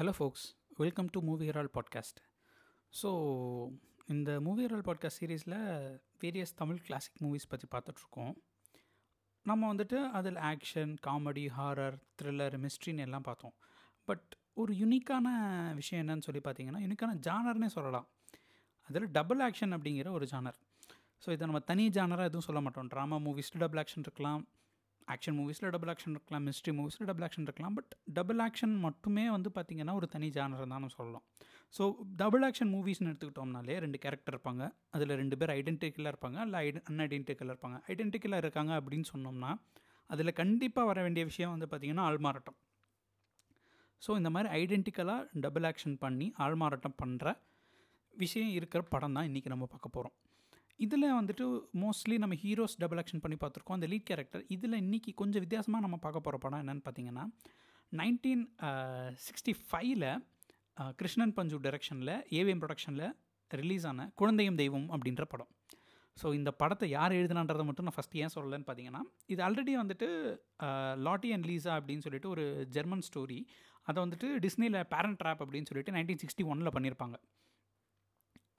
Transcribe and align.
Hello 0.00 0.12
folks 0.18 0.44
welcome 0.76 1.08
to 1.10 1.22
movie 1.22 1.48
herald 1.48 1.68
podcast 1.74 2.20
so 3.02 3.08
இந்த 4.06 4.40
movie 4.40 4.66
herald 4.66 4.84
podcast 4.86 5.20
சீரீஸில் 5.20 5.56
various 6.20 6.54
Tamil 6.54 6.78
classic 6.86 7.18
movies 7.20 7.46
பற்றி 7.48 7.66
பார்த்துட்ருக்கோம். 7.74 8.32
நம்ம 9.42 9.74
வந்துட்டு 9.74 9.98
அதில் 10.10 10.34
ஆக்ஷன் 10.34 10.96
காமெடி 11.06 11.44
ஹாரர் 11.56 11.96
த்ரில்லர் 12.22 12.56
மிஸ்ட்ரின்னு 12.64 12.98
எல்லாம் 12.98 13.20
பார்த்தோம். 13.20 13.54
பட் 14.04 14.36
ஒரு 14.54 14.74
யுனிக்கான 14.74 15.26
விஷயம் 15.74 16.08
என்னன்னு 16.08 16.26
சொல்லி 16.28 16.40
பார்த்தீங்கன்னா 16.44 16.82
யுனிக்கான 16.86 17.18
ஜானர்னே 17.28 17.66
சொல்லலாம். 17.66 18.08
அதில் 18.88 19.10
டபுள் 19.10 19.42
ஆக்ஷன் 19.48 19.76
அப்படிங்கிற 19.78 20.10
ஒரு 20.10 20.28
ஜானர் 20.32 20.58
ஸோ 21.26 21.30
இதை 21.30 21.46
நம்ம 21.46 21.58
தனி 21.58 21.88
ஜானராக 21.88 22.24
எதுவும் 22.24 22.48
சொல்ல 22.48 22.60
மாட்டோம். 22.60 22.88
ட்ராமா 22.88 23.18
மூவிஸில் 23.26 23.58
டபுள் 23.58 23.82
ஆக்ஷன் 23.84 24.06
இருக்கலாம். 24.08 24.48
ஆக்ஷன் 25.14 25.36
மூவிஸில் 25.38 25.70
டபுள் 25.74 25.90
ஆக்ஷன் 25.92 26.14
இருக்கலாம் 26.16 26.44
மிஸ்ட்ரி 26.48 26.72
மூவிஸில் 26.78 27.06
டபுள் 27.10 27.24
ஆக்ஷன் 27.26 27.46
இருக்கலாம் 27.48 27.74
பட் 27.78 27.92
டபுள் 28.18 28.40
ஆக்ஷன் 28.46 28.74
மட்டுமே 28.86 29.24
வந்து 29.36 29.50
பார்த்திங்கன்னா 29.56 29.94
ஒரு 30.00 30.06
தனி 30.14 30.28
ஜானர் 30.36 30.62
தான் 30.62 30.72
நம்ம 30.74 30.92
சொல்லலாம். 30.96 31.24
ஸோ 31.74 31.84
டபுள் 32.22 32.44
ஆக்ஷன் 32.48 32.70
மூவிஸ்னு 32.74 33.10
எடுத்துக்கிட்டோம்னாலே 33.10 33.76
ரெண்டு 33.84 33.98
கேரக்டர் 34.04 34.34
இருப்பாங்க. 34.34 34.62
அதில் 34.94 35.14
ரெண்டு 35.22 35.36
பேர் 35.40 35.52
ஐடென்டிக்கலாக 35.58 36.12
இருப்பாங்க 36.14 36.38
இல்லை 36.46 36.60
ஐட 36.66 36.80
அன்ஐடென்டிக்கலாக 36.92 37.54
இருப்பாங்க. 37.54 37.78
ஐடென்டிக்கலாக 37.92 38.42
இருக்காங்க 38.44 38.72
அப்படின்னு 38.80 39.08
சொன்னோம்னா 39.12 39.52
அதில் 40.10 40.38
கண்டிப்பாக 40.40 40.88
வர 40.90 40.98
வேண்டிய 41.06 41.24
விஷயம் 41.30 41.52
வந்து 41.54 41.68
பார்த்திங்கன்னா 41.70 42.06
ஆள்மாறாட்டம். 42.10 42.58
ஸோ 44.02 44.10
இந்த 44.20 44.30
மாதிரி 44.34 44.48
ஐடென்டிக்கலாக 44.60 45.40
டபுள் 45.44 45.66
ஆக்ஷன் 45.70 45.96
பண்ணி 46.04 46.26
ஆள்மாறாட்டம் 46.46 46.98
பண்ணுற 47.02 47.28
விஷயம் 48.14 48.52
இருக்கிற 48.58 48.80
படம் 48.94 49.16
தான் 49.16 49.26
இன்றைக்கி 49.28 49.50
நம்ம 49.52 49.66
பார்க்க 49.66 49.96
போகிறோம் 49.96 50.14
இதில் 50.84 51.06
வந்துட்டு 51.18 51.46
மோஸ்ட்லி 51.82 52.16
நம்ம 52.22 52.34
ஹீரோஸ் 52.42 52.76
டபுள் 52.82 53.00
ஆக்ஷன் 53.00 53.22
பண்ணி 53.24 53.36
பார்த்துருக்கோம். 53.40 53.76
அந்த 53.78 53.86
லீட் 53.92 54.06
கேரக்டர் 54.10 54.42
இதில் 54.54 54.76
இன்றைக்கி 54.84 55.10
கொஞ்சம் 55.20 55.42
வித்தியாசமாக 55.44 55.84
நம்ம 55.84 55.96
பார்க்க 56.04 56.26
போகிற 56.26 56.38
படம் 56.44 56.60
என்னென்னு 56.62 56.84
பார்த்தீங்கன்னா 56.86 57.24
நைன்டீன் 57.92 58.44
சிக்ஸ்டி 59.26 59.52
ஃபைவ்ல 59.68 60.06
கிருஷ்ணன் 61.00 61.34
பஞ்சு 61.38 61.56
டைரக்ஷனில் 61.66 62.14
ஏவிஎம் 62.40 62.62
ப்ரொடக்ஷனில் 62.62 63.06
ரிலீஸ் 63.50 63.86
ஆன 63.90 64.06
குழந்தையும் 64.20 64.58
தெய்வம் 64.62 64.86
அப்படின்ற 64.94 65.24
படம். 65.32 65.50
ஸோ 66.16 66.28
இந்த 66.38 66.50
படத்தை 66.60 66.86
யார் 66.96 67.16
எழுதுனான்றதை 67.18 67.64
மட்டும் 67.68 67.86
நான் 67.88 67.96
ஃபஸ்ட் 67.96 68.16
ஏன் 68.22 68.32
சொல்லலைன்னு 68.36 68.66
பார்த்தீங்கன்னா 68.68 69.02
இது 69.32 69.40
ஆல்ரெடி 69.48 69.74
வந்துட்டு 69.82 70.08
லாட்டி 71.06 71.30
அண்ட் 71.36 71.48
லீசா 71.50 71.74
அப்படின்னு 71.80 72.04
சொல்லிட்டு 72.06 72.30
ஒரு 72.34 72.44
ஜெர்மன் 72.76 73.04
ஸ்டோரி 73.08 73.38
அதை 73.88 73.98
வந்துட்டு 74.04 74.30
டிஸ்னியில் 74.46 74.80
பேரண்ட் 74.94 75.20
ட்ராப் 75.22 75.42
அப்படின்னு 75.44 75.70
சொல்லிட்டு 75.70 75.94
நைன்டீன் 75.96 76.22
சிக்ஸ்டி 76.24 76.44
ஒனில் 76.52 76.74
பண்ணியிருப்பாங்க. 76.76 77.16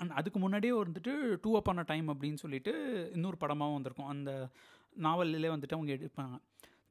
அண்ட் 0.02 0.14
அதுக்கு 0.20 0.40
முன்னாடியே 0.40 0.74
வந்துட்டு 0.84 1.12
டூ 1.44 1.50
அப் 1.58 1.70
ஆன 1.72 1.84
டைம் 1.92 2.08
அப்படின்னு 2.14 2.40
சொல்லிட்டு 2.44 2.72
இன்னொரு 3.16 3.38
படமாகவும் 3.42 3.78
வந்திருக்கும். 3.78 4.12
அந்த 4.14 4.32
நாவல்லே 5.06 5.50
வந்துட்டு 5.56 5.78
அவங்க 5.78 5.92
எடுப்பாங்க. 5.98 6.36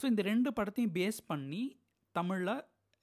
ஸோ 0.01 0.07
இந்த 0.07 0.23
ரெண்டு 0.23 0.51
படத்தையும் 0.59 0.95
பேஸ் 0.99 1.21
பண்ணி 1.27 1.63
தமிழில் 2.15 2.55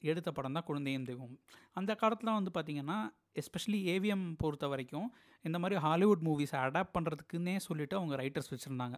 எடுத்த 0.01 0.29
படம் 0.31 0.55
தான் 0.57 0.65
குழந்தையும் 0.69 1.05
தெய்வம். 1.09 1.35
அந்த 1.73 1.91
காலத்தில் 1.95 2.37
வந்து 2.37 2.51
பார்த்திங்கன்னா 2.55 2.97
எஸ்பெஷலி 3.41 3.79
ஏவிஎம் 3.93 4.25
பொறுத்த 4.41 4.67
வரைக்கும் 4.67 5.07
இந்த 5.45 5.57
மாதிரி 5.59 5.79
ஹாலிவுட் 5.85 6.23
மூவிஸை 6.27 6.57
அடாப்ட் 6.65 6.95
பண்ணுறதுக்குன்னே 6.97 7.55
சொல்லிவிட்டு 7.67 7.97
அவங்க 7.99 8.15
ரைட்டர்ஸ் 8.23 8.51
வச்சுருந்தாங்க. 8.53 8.97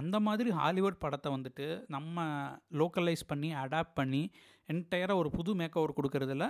அந்த 0.00 0.16
மாதிரி 0.20 0.50
ஹாலிவுட் 0.50 0.98
படத்தை 0.98 1.28
வந்துட்டு 1.36 1.66
நம்ம 1.88 2.24
லோக்கலைஸ் 2.80 3.24
பண்ணி 3.26 3.48
அடாப்ட் 3.62 3.96
பண்ணி 4.00 4.22
என்டையராக 4.68 5.20
ஒரு 5.22 5.30
புது 5.38 5.54
மேக் 5.60 5.78
ஓவர் 5.80 5.96
கொடுக்குறதுல 5.98 6.46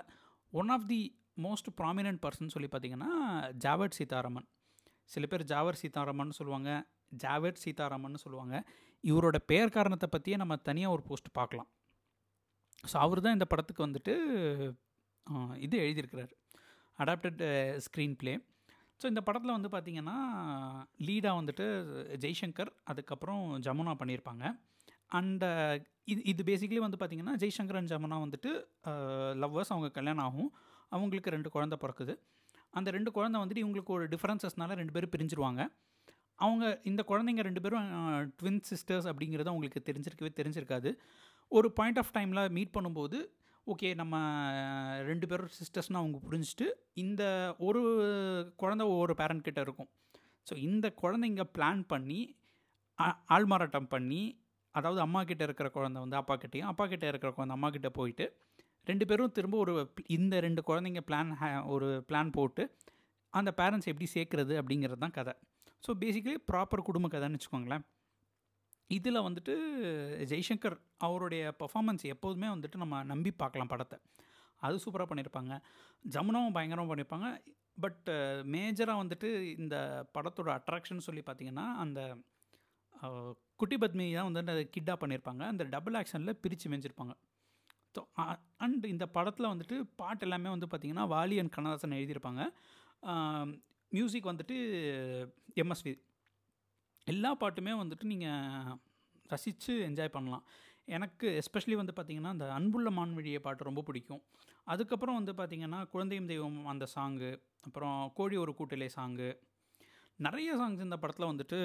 one 0.58 0.70
of 0.76 0.86
the 0.92 1.00
most 1.44 1.68
prominent 1.80 2.20
person 2.24 2.54
சொல்லி 2.54 2.68
பார்த்தீங்கன்னா 2.70 3.10
ஜாவட் 3.64 3.96
சீதாராமன் 3.98 4.48
சில 5.14 5.26
பேர் 5.30 5.44
ஜாவர் 5.52 5.80
சீதாராமன் 5.82 6.38
சொல்லுவாங்க 6.38 6.70
ஜாவட் 7.22 7.60
சீதாராமன் 7.64 8.22
சொல்லுவாங்க. 8.24 8.56
இவரோட 9.04 9.36
பெயர் 9.50 9.74
காரணத்தை 9.76 10.08
பற்றியே 10.14 10.36
நம்ம 10.42 10.54
தனியாக 10.68 10.94
ஒரு 10.96 11.02
போஸ்ட் 11.08 11.30
பார்க்கலாம். 11.38 11.68
ஸோ 12.90 12.96
அவர் 13.04 13.22
தான் 13.24 13.36
இந்த 13.36 13.46
படத்துக்கு 13.52 13.86
வந்துட்டு 13.86 14.12
இது 15.66 15.76
எழுதியிருக்கிறார். 15.84 16.32
அடாப்டட் 16.98 17.42
ஸ்க்ரீன் 17.86 18.16
ப்ளே 18.20 18.32
ஸோ 19.00 19.06
இந்த 19.12 19.20
படத்தில் 19.26 19.56
வந்து 19.56 19.70
பார்த்திங்கன்னா 19.74 20.16
லீடாக 21.08 21.38
வந்துட்டு 21.40 21.66
ஜெய்சங்கர் 22.24 22.70
அதுக்கப்புறம் 22.90 23.44
ஜமுனா 23.66 23.94
பண்ணியிருப்பாங்க. 24.00 24.44
அண்ட் 25.18 25.44
இது 26.12 26.20
இது 26.32 26.42
பேசிக்கலி 26.50 26.80
வந்து 26.84 26.98
பார்த்திங்கன்னா 27.00 27.34
ஜெய்சங்கர் 27.42 27.78
அண்ட் 27.80 27.90
ஜமுனா 27.92 28.18
வந்துட்டு 28.24 28.50
லவ்வர்ஸ் 29.42 29.72
அவங்க 29.74 29.88
கல்யாணம் 29.98 30.26
ஆகும். 30.28 30.50
அவங்களுக்கு 30.94 31.34
ரெண்டு 31.36 31.48
குழந்த 31.54 31.76
பிறக்குது. 31.82 32.14
அந்த 32.78 32.88
ரெண்டு 32.96 33.10
குழந்தை 33.16 33.38
வந்துட்டு 33.42 33.62
இவங்களுக்கு 33.64 33.94
ஒரு 33.96 34.04
டிஃப்ரென்சஸ்னால 34.14 34.76
ரெண்டு 34.80 34.94
பேரும் 34.96 35.12
பிரிஞ்சிருவாங்க. 35.14 35.62
அவங்க 36.38 36.64
இந்த 36.90 37.02
குழந்தைங்க 37.10 37.42
ரெண்டு 37.48 37.62
பேரும் 37.64 37.86
ட்வின் 38.40 38.62
சிஸ்டர்ஸ் 38.70 39.08
அப்படிங்கிறது 39.10 39.52
அவங்களுக்கு 39.52 39.80
தெரிஞ்சிருக்கவே 39.88 40.30
தெரிஞ்சிருக்காது. 40.38 40.90
ஒரு 41.52 41.68
பாயிண்ட் 41.78 42.00
ஆஃப் 42.02 42.12
டைமில் 42.16 42.42
மீட் 42.56 42.74
பண்ணும்போது 42.76 43.18
ஓகே 43.66 43.88
நம்ம 44.00 44.16
ரெண்டு 45.08 45.26
பேரும் 45.30 45.50
சிஸ்டர்ஸ்னால் 45.58 46.02
அவங்க 46.02 46.18
புரிஞ்சுட்டு 46.28 46.66
இந்த 47.02 47.22
ஒரு 47.68 47.80
குழந்த 48.62 48.82
ஒவ்வொரு 48.92 49.14
பேரண்ட் 49.20 49.46
கிட்ட 49.48 49.60
இருக்கும். 49.66 49.90
ஸோ 50.48 50.54
இந்த 50.68 50.86
குழந்தைங்க 51.02 51.44
பிளான் 51.56 51.82
பண்ணி 51.92 52.20
ஆள்மாறாட்டம் 53.36 53.90
பண்ணி 53.94 54.22
அதாவது 54.74 55.00
அம்மா 55.00 55.20
கிட்ட 55.24 55.42
இருக்கிற 55.48 55.68
குழந்தை 55.76 56.00
வந்து 56.04 56.18
அப்பா 56.20 56.34
கிட்டேயும் 56.42 56.70
அப்பா 56.72 56.84
கிட்ட 56.92 57.06
இருக்கிற 57.12 57.30
குழந்தை 57.36 57.54
அம்மா 57.56 57.68
கிட்ட 57.76 57.88
போயிட்டு 57.98 58.26
ரெண்டு 58.86 59.04
பேரும் 59.06 59.34
திரும்ப 59.38 59.56
ஒரு 59.64 59.72
இந்த 60.16 60.34
ரெண்டு 60.40 60.60
குழந்தைங்க 60.68 61.02
பிளான் 61.08 61.30
ஒரு 61.74 61.88
பிளான் 62.08 62.30
போட்டு 62.38 62.62
அந்த 63.32 63.50
பேரண்ட்ஸ் 63.58 63.90
எப்படி 63.92 64.06
சேர்க்குறது 64.14 64.54
அப்படிங்கிறது 64.60 65.00
தான் 65.04 65.16
கதை. 65.18 65.34
ஸோ 65.82 65.90
பேசிக்கலி 66.02 66.38
ப்ராப்பர் 66.50 66.88
குடும்ப 66.88 67.08
கதைன்னு 67.08 67.38
வச்சுக்கோங்களேன். 67.38 67.84
இதில் 68.90 69.24
வந்துட்டு 69.26 69.54
ஜெய்சங்கர் 70.30 70.76
அவருடைய 71.06 71.42
பர்ஃபாமன்ஸ் 71.60 72.04
எப்போதுமே 72.14 72.48
வந்துட்டு 72.54 72.80
நம்ம 72.82 73.02
நம்பி 73.12 73.30
பார்க்கலாம் 73.42 73.72
படத்தை. 73.72 73.98
அது 74.62 74.82
சூப்பராக 74.84 75.08
பண்ணியிருப்பாங்க 75.10 75.52
ஜமுனாவும் 76.04 76.56
பயங்கரமாக 76.56 76.90
பண்ணியிருப்பாங்க 76.90 77.28
பட் 77.84 78.08
மேஜராக 78.54 79.02
வந்துட்டு 79.02 79.28
இந்த 79.62 79.76
படத்தோட 80.16 80.48
அட்ராக்ஷன் 80.58 81.06
சொல்லி 81.06 81.22
பார்த்திங்கன்னா 81.28 81.66
அந்த 81.84 82.00
குட்டி 83.60 83.76
பத்மினி 83.82 84.12
தான் 84.18 84.28
வந்து 84.28 84.54
அதை 84.54 84.62
கிட்டாக 84.76 84.96
பண்ணியிருப்பாங்க 85.02 85.42
அந்த 85.52 85.64
டபுள் 85.74 85.98
ஆக்ஷனில் 86.00 86.38
பிரித்து 86.42 86.70
மேய்ஞ்சிருப்பாங்க 86.72 87.14
ஸோ 87.94 88.00
அண்ட் 88.64 88.84
இந்த 88.94 89.04
படத்தில் 89.16 89.50
வந்துட்டு 89.52 89.76
பாட்டு 90.00 90.24
எல்லாமே 90.26 90.50
வந்து 90.54 90.66
பார்த்திங்கன்னா 90.72 91.06
வாலி 91.14 91.36
அண்ட் 91.42 91.52
கண்ணதாசன் 91.54 91.96
எழுதியிருப்பாங்க. 91.98 92.42
மியூசிக் 93.92 94.30
வந்துட்டு 94.30 94.56
எம்எஸ்வி 95.62 95.92
எல்லா 97.06 97.30
பாட்டுமே 97.40 97.72
வந்துட்டு 97.82 98.04
நீங்கள் 98.12 98.76
ரசித்து 99.32 99.72
என்ஜாய் 99.88 100.14
பண்ணலாம். 100.16 100.44
எனக்கு 100.96 101.26
எஸ்பெஷலி 101.40 101.76
வந்து 101.80 101.94
பார்த்திங்கன்னா 101.96 102.32
அந்த 102.36 102.46
அன்புள்ள 102.58 102.88
மான்வழியை 102.98 103.40
பாட்டு 103.46 103.68
ரொம்ப 103.68 103.82
பிடிக்கும். 103.88 104.22
அதுக்கப்புறம் 104.72 105.18
வந்து 105.18 105.32
பார்த்திங்கன்னா 105.40 105.80
குழந்தையும் 105.92 106.30
தெய்வம் 106.32 106.60
அந்த 106.72 106.86
சாங்கு 106.94 107.30
அப்புறம் 107.66 107.98
கோழி 108.18 108.36
ஒரு 108.44 108.54
கூட்டிலே 108.58 108.88
சாங்கு. 108.98 109.28
நிறைய 110.26 110.50
சாங்ஸ் 110.60 110.86
இந்த 110.86 110.96
படத்தில் 111.02 111.30
வந்துட்டு 111.32 111.58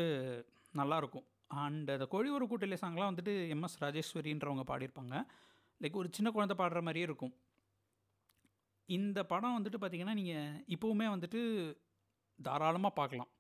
நல்லாயிருக்கும் 0.82 1.26
அண்ட் 1.52 1.90
அந்த 1.96 2.06
கோழி 2.14 2.30
ஒரு 2.38 2.46
கூட்டிலே 2.48 2.78
சாங்லாம் 2.82 3.12
வந்துட்டு 3.12 3.34
எம்எஸ் 3.56 3.82
ராஜேஸ்வரின்றவங்க 3.84 4.64
பாடியிருப்பாங்க. 4.72 5.16
லைக் 5.82 6.00
ஒரு 6.02 6.10
சின்ன 6.18 6.30
குழந்தை 6.36 6.56
பாடுற 6.62 6.82
மாதிரியே 6.88 7.08
இருக்கும். 7.10 7.34
இந்த 8.90 9.20
படம் 9.32 9.58
வந்துட்டு 9.58 9.80
பார்த்திங்கன்னா 9.82 10.18
நீங்கள் 10.22 10.58
இப்போவுமே 10.76 11.06
வந்துட்டு 11.16 11.40
தாராளமாக 12.40 12.98
பார்க்கலாம் 13.00 13.32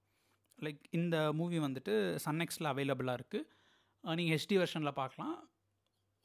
லைக் 0.65 0.81
இந்த 0.99 1.15
மூவி 1.39 1.57
வந்துட்டு 1.59 1.93
சன்னெக்ஸில் 2.25 2.71
அவைலபிளாக 2.71 3.17
இருக்குது 3.19 4.13
நீங்கள் 4.19 4.35
ஹெச்டி 4.35 4.55
வெர்ஷனில் 4.61 4.99
பார்க்கலாம் 5.01 5.35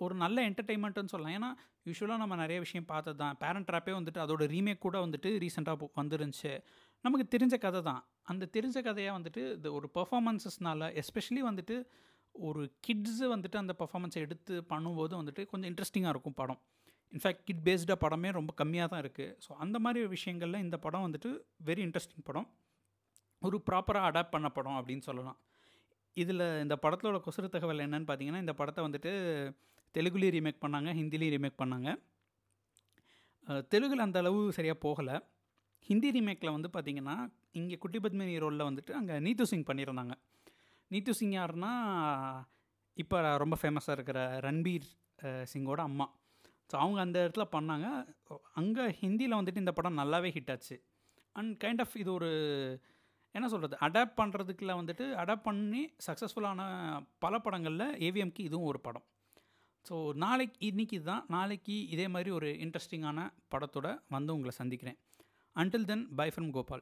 ஒரு 0.05 0.15
நல்ல 0.23 0.37
என்டர்டெயின்மெண்ட்டுன்னு 0.49 1.13
சொல்லலாம். 1.13 1.37
ஏன்னா 1.39 1.51
யூஸ்வலாக 1.89 2.23
நம்ம 2.23 2.37
நிறைய 2.43 2.59
விஷயம் 2.65 2.87
பார்த்தது 2.93 3.19
தான் 3.23 3.39
பேரண்ட் 3.43 3.69
ட்ராப்பே 3.71 3.93
வந்துட்டு 3.99 4.23
அதோட 4.25 4.47
ரீமேக் 4.55 4.85
கூட 4.85 4.97
வந்துட்டு 5.07 5.31
ரீசெண்டாக 5.45 5.89
வந்துருந்துச்சு. 6.01 6.53
நமக்கு 7.05 7.27
தெரிஞ்ச 7.34 7.55
கதை 7.65 7.81
தான். 7.91 8.03
அந்த 8.31 8.49
தெரிஞ்ச 8.56 8.78
கதையாக 8.88 9.16
வந்துட்டு 9.19 9.43
இந்த 9.56 9.69
ஒரு 9.78 9.87
பர்ஃபாமன்ஸஸ்னால 9.99 10.88
எஸ்பெஷலி 11.03 11.43
வந்துட்டு 11.50 11.77
ஒரு 12.34 12.62
கிட்ஸு 12.87 13.27
வந்துட்டு 13.34 13.56
அந்த 13.62 13.72
பர்ஃபாமன்ஸை 13.81 14.21
எடுத்து 14.27 14.55
பண்ணும்போது 14.72 15.15
வந்துட்டு 15.21 15.44
கொஞ்சம் 15.53 15.71
இன்ட்ரெஸ்டிங்காக 15.71 16.12
இருக்கும் 16.15 16.37
படம். 16.41 16.60
இன்ஃபேக்ட் 17.12 17.44
கிட் 17.49 17.62
பேஸ்டாக 17.69 17.98
படமே 18.04 18.30
ரொம்ப 18.39 18.51
கம்மியாக 18.60 18.89
தான் 18.92 19.03
இருக்குது 19.04 19.33
ஸோ 19.45 19.51
அந்த 19.65 19.77
மாதிரி 19.84 20.01
விஷயங்களில் 20.16 20.65
இந்த 20.66 20.77
படம் 20.84 21.04
வந்துட்டு 21.07 21.30
வெரி 21.69 21.83
இன்ட்ரெஸ்டிங் 21.86 22.27
படம். 22.28 22.47
ஒரு 23.42 23.57
ப்ராப்பராக 23.69 24.09
அடாப்ட் 24.10 24.34
பண்ண 24.34 24.48
படம் 24.59 24.78
அப்படின்னு 24.80 25.04
சொல்லலாம். 25.09 25.39
இதில் 26.16 26.45
இந்த 26.65 26.75
படத்தோட 26.84 27.19
கொசுறு 27.25 27.48
தகவல் 27.54 27.84
என்னன்னு 27.86 28.09
பார்த்தீங்கன்னா 28.10 28.45
இந்த 28.45 28.54
படத்தை 28.60 28.80
வந்துட்டு 28.86 29.13
தெலுங்குலேயும் 29.95 30.34
ரீமேக் 30.36 30.63
பண்ணாங்க 30.65 30.91
ஹிந்திலையும் 31.01 31.34
ரீமேக் 31.36 31.60
பண்ணாங்க. 31.63 31.91
தெலுங்கில் 33.75 34.07
அந்த 34.07 34.19
அளவு 34.22 34.41
சரியாக 34.57 34.78
போகலை. 34.86 35.16
ஹிந்தி 35.88 36.09
ரீமேக்கில் 36.16 36.54
வந்து 36.56 36.68
பார்த்திங்கன்னா 36.74 37.16
இங்கே 37.59 37.77
குட்டி 37.82 37.98
பத்மினி 38.04 38.34
ரோலில் 38.44 38.68
வந்துட்டு 38.68 38.92
அங்கே 38.98 39.15
நீத்து 39.27 39.44
சிங் 39.53 39.68
பண்ணியிருந்தாங்க. 39.71 40.15
நீத்து 40.91 41.12
சிங் 41.18 41.34
யாருன்னா 41.38 41.72
இப்போ 43.03 43.18
ரொம்ப 43.42 43.56
ஃபேமஸாக 43.60 43.97
இருக்கிற 43.98 44.21
ரன்பீர் 44.47 44.86
சிங்கோட 45.53 45.80
அம்மா. 45.91 46.06
ஸோ 46.71 46.77
அவங்க 46.82 46.98
அந்த 47.06 47.18
இடத்துல 47.24 47.44
பண்ணாங்க. 47.56 47.88
அங்கே 48.60 48.84
ஹிந்தியில் 49.03 49.38
வந்துட்டு 49.38 49.62
இந்த 49.65 49.72
படம் 49.78 50.00
நல்லாவே 50.03 50.30
ஹிட் 50.36 50.53
ஆச்சு. 50.54 50.77
அண்ட் 51.36 51.53
கைண்ட் 51.65 51.82
ஆஃப் 51.84 51.97
இது 52.03 52.10
ஒரு 52.18 52.30
என்ன 53.34 53.48
சொல்கிறது 53.53 53.77
அடாப்ட் 53.86 54.18
பண்ணுறதுக்குள்ள 54.21 54.72
வந்துட்டு 54.80 55.04
அடாப்ட் 55.22 55.47
பண்ணி 55.48 55.82
சக்ஸஸ்ஃபுல்லான 56.06 56.60
பல 57.24 57.34
படங்களில் 57.47 57.86
ஏவிஎம்க்கு 58.06 58.47
இதுவும் 58.48 58.68
ஒரு 58.71 58.80
படம். 58.86 59.06
ஸோ 59.88 59.97
நாளைக்கு 60.24 60.59
இன்னைக்கு 60.71 60.98
தான் 61.10 61.22
நாளைக்கு 61.34 61.77
இதே 61.94 62.06
மாதிரி 62.15 62.30
ஒரு 62.38 62.48
இன்ட்ரெஸ்டிங்கான 62.65 63.28
படத்தோட 63.54 63.88
வந்து 64.16 64.34
உங்களை 64.36 64.54
சந்திக்கிறேன். 64.60 64.98
Until 65.55 65.85
then, 65.85 66.09
bye 66.11 66.31
from 66.31 66.51
Gopal. 66.51 66.81